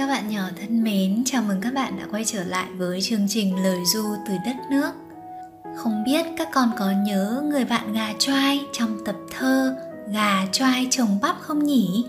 [0.00, 3.26] Các bạn nhỏ thân mến, chào mừng các bạn đã quay trở lại với chương
[3.28, 4.90] trình Lời Du từ đất nước.
[5.76, 9.76] Không biết các con có nhớ người bạn gà choai trong tập thơ
[10.12, 12.04] Gà choai trồng bắp không nhỉ?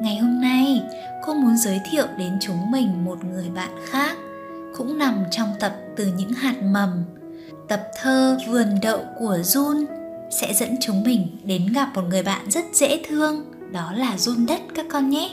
[0.00, 0.82] Ngày hôm nay,
[1.26, 4.16] cô muốn giới thiệu đến chúng mình một người bạn khác
[4.76, 7.04] cũng nằm trong tập từ những hạt mầm.
[7.68, 9.84] Tập thơ Vườn đậu của Jun
[10.30, 14.46] sẽ dẫn chúng mình đến gặp một người bạn rất dễ thương, đó là Jun
[14.46, 15.30] đất các con nhé.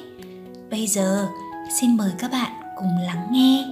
[0.71, 1.27] Bây giờ,
[1.69, 3.65] xin mời các bạn cùng lắng nghe.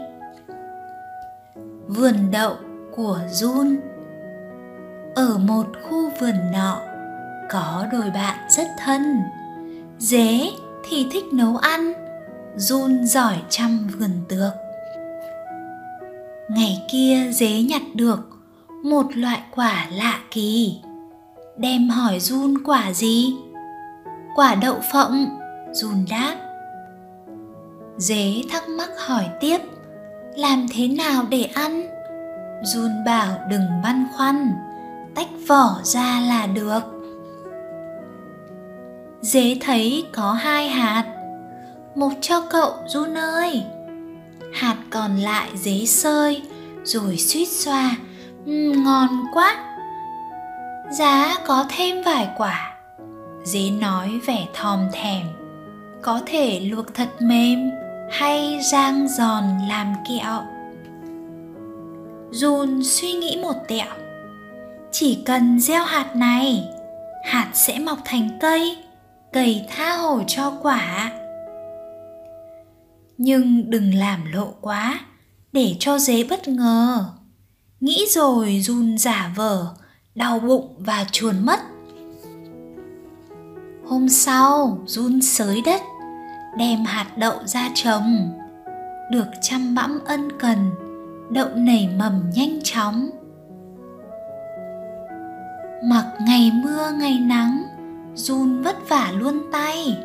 [1.87, 2.55] Vườn đậu
[2.95, 3.77] của Jun
[5.15, 6.79] Ở một khu vườn nọ,
[7.49, 9.21] có đôi bạn rất thân.
[9.99, 10.49] Dế
[10.89, 11.93] thì thích nấu ăn,
[12.57, 14.53] Jun giỏi chăm vườn tược.
[16.49, 18.19] Ngày kia dế nhặt được
[18.83, 20.81] một loại quả lạ kỳ.
[21.57, 23.33] Đem hỏi Jun quả gì?
[24.35, 25.25] Quả đậu phộng,
[25.71, 26.44] Jun đáp.
[27.97, 29.57] Dế thắc mắc hỏi tiếp,
[30.37, 31.81] làm thế nào để ăn?
[32.63, 34.53] Jun bảo đừng băn khoăn,
[35.15, 36.81] tách vỏ ra là được.
[39.21, 41.03] Dế thấy có hai hạt,
[41.95, 43.63] một cho cậu Jun ơi.
[44.53, 46.41] Hạt còn lại dế sơi,
[46.83, 47.95] rồi suýt xoa,
[48.43, 49.77] uhm, ngon quá.
[50.99, 52.73] Giá có thêm vài quả.
[53.43, 55.27] Dế nói vẻ thòm thèm,
[56.01, 57.71] có thể luộc thật mềm
[58.11, 60.41] hay rang giòn làm kẹo?
[62.31, 63.87] Jun suy nghĩ một tẹo.
[64.91, 66.63] Chỉ cần gieo hạt này,
[67.23, 68.77] Hạt sẽ mọc thành cây
[69.33, 71.11] Cầy tha hồ cho quả.
[73.17, 74.99] Nhưng đừng làm lộ quá,
[75.51, 77.05] Để cho dế bất ngờ.
[77.79, 79.67] Nghĩ rồi Jun giả vờ,
[80.15, 81.59] Đau bụng và chuồn mất.
[83.85, 85.81] Hôm sau Jun sới đất
[86.57, 88.31] đem hạt đậu ra trồng.
[89.11, 90.71] Được chăm bẵm ân cần,
[91.29, 93.09] đậu nảy mầm nhanh chóng.
[95.83, 97.63] Mặc ngày mưa ngày nắng,
[98.15, 99.97] run vất vả luôn tay.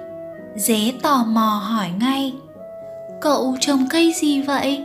[0.56, 2.34] Dế tò mò hỏi ngay,
[3.20, 4.84] cậu trồng cây gì vậy?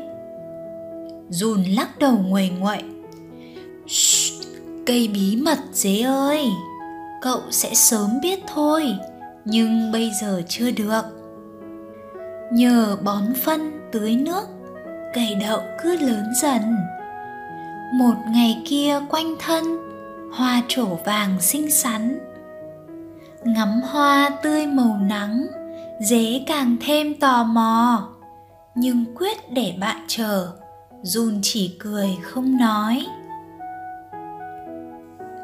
[1.29, 2.83] Run lắc đầu nguầy nguậy
[4.85, 6.51] cây bí mật dế ơi,
[7.21, 8.95] cậu sẽ sớm biết thôi,
[9.45, 11.01] nhưng bây giờ chưa được
[12.51, 14.47] nhờ bón phân tưới nước
[15.13, 16.61] cây đậu cứ lớn dần.
[17.94, 19.63] Một ngày kia quanh thân,
[20.33, 22.19] hoa trổ vàng xinh xắn.
[23.44, 25.47] Ngắm hoa tươi màu nắng,
[26.01, 28.09] dế càng thêm tò mò.
[28.75, 30.51] Nhưng quyết để bạn chờ
[31.01, 33.05] run chỉ cười không nói.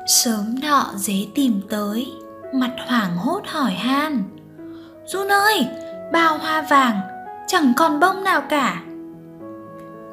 [0.07, 2.07] Sớm nọ dế tìm tới,
[2.53, 4.23] Mặt hoảng hốt hỏi han.
[5.05, 5.67] Run ơi
[6.11, 6.99] bao hoa vàng,
[7.47, 8.81] chẳng còn bông nào cả.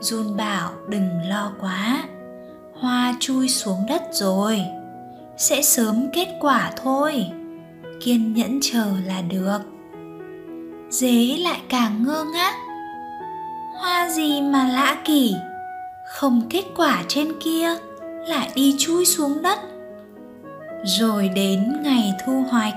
[0.01, 2.05] Jun bảo đừng lo quá,
[2.81, 4.61] Hoa chui xuống đất rồi,
[5.37, 7.27] Sẽ sớm kết quả thôi,
[8.01, 9.59] Kiên nhẫn chờ là được.
[10.91, 12.55] Dế lại càng ngơ ngác,
[13.79, 15.35] Hoa gì mà lạ kỳ,
[16.07, 17.69] Không kết quả trên kia,
[18.29, 19.59] Lại đi chui xuống đất.
[20.85, 22.75] Rồi đến ngày thu hoạch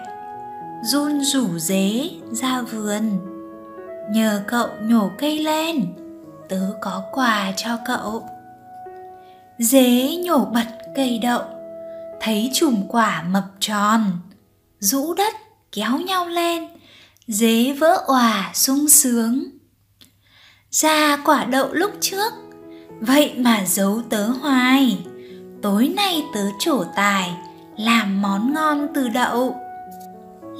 [0.84, 3.12] run rủ dế ra vườn.
[4.12, 5.94] Nhờ cậu nhổ cây lên,
[6.50, 8.28] tớ có quà cho cậu.
[9.58, 11.42] Dế nhổ bật cây đậu,
[12.22, 14.02] thấy chùm quả mập tròn.
[14.80, 15.34] Rũ đất
[15.72, 16.68] kéo nhau lên
[17.28, 19.44] dế vỡ òa sung sướng.
[20.72, 22.34] Ra quả đậu lúc trước,
[23.00, 25.06] vậy mà giấu tớ hoài.
[25.62, 27.32] Tối nay tớ trổ tài,
[27.78, 29.61] làm món ngon từ đậu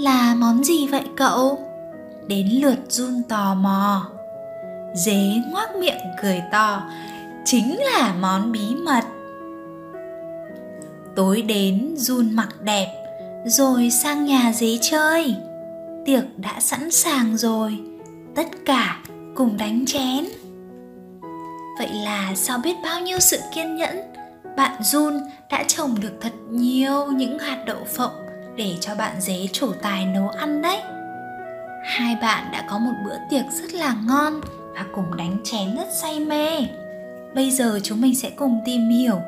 [0.02, 1.60] là món gì vậy cậu?
[2.28, 4.10] Đến lượt run tò mò.
[4.96, 6.84] Dế ngoác miệng cười to,
[7.46, 9.04] Chính là món bí mật.
[11.16, 12.88] Tối đến run mặc đẹp,
[13.46, 15.36] Rồi sang nhà dế chơi.
[16.06, 17.80] Tiệc đã sẵn sàng rồi,
[18.36, 19.00] Tất cả
[19.36, 20.26] cùng đánh chén.
[21.80, 23.98] Vậy là sau biết bao nhiêu sự kiên nhẫn?
[24.58, 29.48] Bạn Jun đã trồng được thật nhiều những hạt đậu phộng để cho bạn dế
[29.52, 30.82] chủ tài nấu ăn đấy.
[31.84, 34.42] Hai bạn đã có một bữa tiệc rất là ngon
[34.74, 36.68] và cùng đánh chén rất say mê.
[37.36, 39.20] Bây giờ chúng mình sẽ cùng tìm hiểu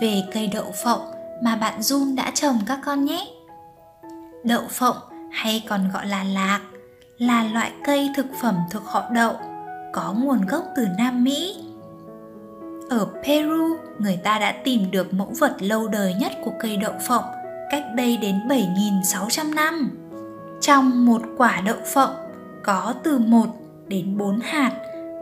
[0.00, 1.00] về cây đậu phộng
[1.42, 3.26] mà bạn Jun đã trồng các con nhé.
[4.44, 4.96] Đậu phộng
[5.32, 6.60] hay còn gọi là lạc
[7.18, 9.36] là loại cây thực phẩm thuộc họ đậu
[9.92, 11.56] có nguồn gốc từ Nam Mỹ.
[12.90, 16.92] Ở Peru, người ta đã tìm được mẫu vật lâu đời nhất của cây đậu
[17.06, 17.24] phộng
[17.72, 19.90] cách đây đến 7.600 năm.
[20.60, 22.14] Trong một quả đậu phộng
[22.64, 23.46] có từ 1
[23.88, 24.70] đến 4 hạt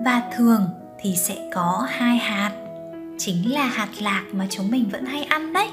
[0.05, 0.69] và thường
[1.01, 2.51] thì sẽ có hai hạt.
[3.19, 5.69] Chính là hạt lạc mà chúng mình vẫn hay ăn đấy.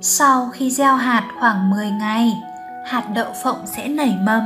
[0.00, 2.32] Sau khi gieo hạt khoảng 10 ngày,
[2.86, 4.42] hạt đậu phộng sẽ nảy mầm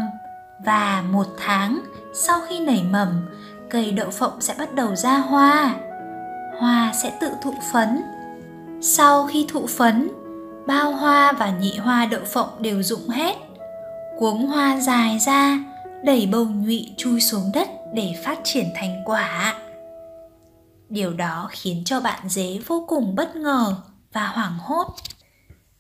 [0.65, 1.81] và một tháng
[2.15, 3.09] sau khi nảy mầm,
[3.71, 5.75] cây đậu phộng sẽ bắt đầu ra hoa.
[6.59, 8.03] Hoa sẽ tự thụ phấn.
[8.81, 10.09] Sau khi thụ phấn,
[10.67, 13.37] bao hoa và nhị hoa đậu phộng đều rụng hết.
[14.19, 15.59] Cuống hoa dài ra,
[16.05, 19.55] đẩy bầu nhụy chui xuống đất để phát triển thành quả.
[20.89, 23.75] Điều đó khiến cho bạn dế vô cùng bất ngờ
[24.13, 24.87] và hoảng hốt.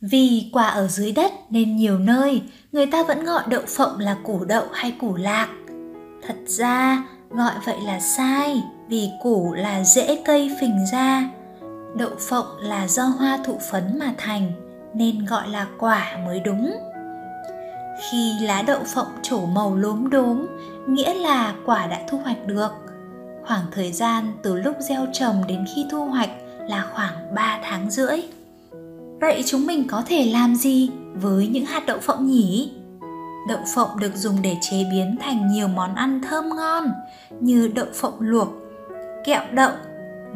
[0.01, 2.43] Vì quả ở dưới đất nên nhiều nơi
[2.73, 5.49] người ta vẫn gọi đậu phộng là củ đậu hay củ lạc.
[6.27, 11.31] Thật ra gọi vậy là sai vì củ là rễ cây phình ra.
[11.97, 16.73] Đậu phộng là do hoa thụ phấn mà thành nên gọi là quả mới đúng.
[18.11, 20.47] Khi lá đậu phộng trổ màu lốm đốm,
[20.89, 22.71] nghĩa là quả đã thu hoạch được.
[23.47, 26.31] Khoảng thời gian từ lúc gieo trồng đến khi thu hoạch
[26.69, 28.21] là khoảng 3 tháng rưỡi.
[29.21, 32.73] Vậy chúng mình có thể làm gì với những hạt đậu phộng nhỉ?
[33.49, 36.93] Đậu phộng được dùng để chế biến thành nhiều món ăn thơm ngon
[37.41, 38.49] như đậu phộng luộc,
[39.25, 39.73] kẹo đậu,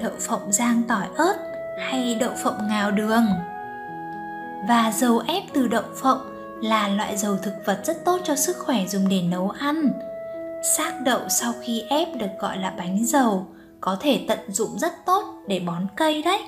[0.00, 1.34] đậu phộng rang tỏi ớt
[1.78, 3.24] hay đậu phộng ngào đường.
[4.68, 6.18] Và dầu ép từ đậu phộng
[6.62, 9.90] là loại dầu thực vật rất tốt cho sức khỏe dùng để nấu ăn.
[10.76, 13.46] Xác đậu sau khi ép được gọi là bánh dầu,
[13.80, 16.40] có thể tận dụng rất tốt để bón cây đấy.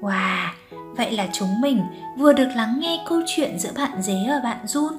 [0.00, 0.48] Wow,
[0.96, 1.82] vậy là chúng mình
[2.18, 4.92] vừa được lắng nghe câu chuyện giữa bạn dế và bạn Jun,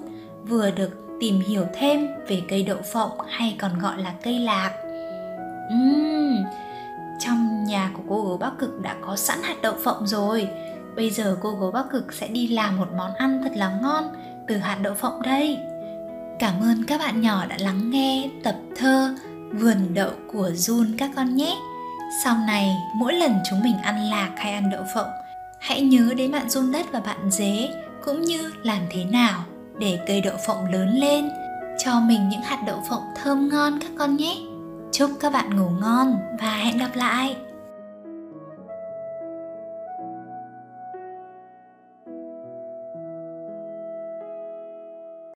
[0.44, 4.74] vừa được tìm hiểu thêm về cây đậu phộng hay còn gọi là cây lạc.
[5.74, 6.38] Uhm,
[7.20, 10.50] trong nhà của cô gấu Bắc Cực đã có sẵn hạt đậu phộng rồi.
[11.00, 14.04] Bây giờ cô gấu Bắc Cực sẽ đi làm một món ăn thật là ngon
[14.48, 15.58] từ hạt đậu phộng đây.
[16.40, 19.16] Cảm ơn các bạn nhỏ đã lắng nghe tập thơ
[19.54, 21.58] Vườn đậu của Jun các con nhé.
[22.24, 25.10] Sau này, mỗi lần chúng mình ăn lạc hay ăn đậu phộng,
[25.60, 27.70] hãy nhớ đến bạn Jun đất và bạn dế
[28.06, 29.44] cũng như làm thế nào
[29.80, 31.30] để cây đậu phộng lớn lên
[31.86, 34.38] cho mình những hạt đậu phộng thơm ngon các con nhé.
[34.92, 37.36] Chúc các bạn ngủ ngon và hẹn gặp lại.